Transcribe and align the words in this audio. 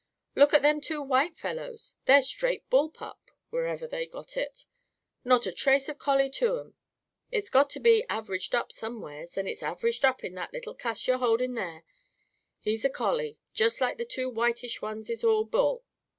Look 0.35 0.51
at 0.51 0.63
them 0.63 0.81
two 0.81 0.99
white 0.99 1.37
fellows! 1.37 1.95
They're 2.05 2.23
straight 2.23 2.67
bull 2.71 2.89
pup. 2.89 3.29
(Wherever 3.51 3.85
they 3.85 4.07
got 4.07 4.35
it!) 4.35 4.65
Not 5.23 5.45
a 5.45 5.51
trace 5.51 5.87
of 5.89 5.99
collie 5.99 6.31
to 6.37 6.57
'em. 6.59 6.73
It's 7.31 7.51
got 7.51 7.69
to 7.69 7.79
be 7.79 8.03
av'raged 8.09 8.55
up, 8.55 8.71
somewheres. 8.71 9.37
And 9.37 9.47
it's 9.47 9.61
av'raged 9.61 10.03
up 10.03 10.23
in 10.23 10.33
that 10.33 10.53
little 10.53 10.73
cuss 10.73 11.05
you're 11.05 11.19
holding 11.19 11.53
there. 11.53 11.83
He's 12.61 12.83
all 12.83 12.89
collie. 12.89 13.37
Just 13.53 13.79
like 13.79 13.99
the 13.99 14.03
two 14.05 14.27
whitish 14.31 14.81
ones 14.81 15.07
is 15.07 15.23
all 15.23 15.43
bull. 15.45 15.85